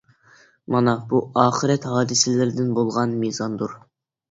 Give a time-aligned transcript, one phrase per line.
[0.75, 3.79] مانا بۇ ئاخىرەت ھادىسىلىرىدىن بولغان مىزاندۇر.